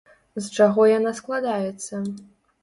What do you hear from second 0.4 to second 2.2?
чаго яна складаецца?